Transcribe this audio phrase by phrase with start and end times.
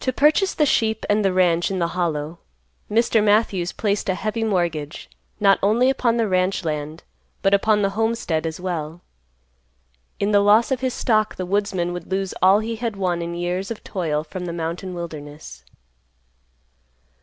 [0.00, 2.38] To purchase the sheep and the ranch in the Hollow,
[2.90, 3.22] Mr.
[3.22, 7.04] Matthews placed a heavy mortgage not only upon the ranch land
[7.42, 9.02] but upon the homestead as well.
[10.18, 13.34] In the loss of his stock the woodsman would lose all he had won in
[13.34, 15.62] years of toil from the mountain wilderness.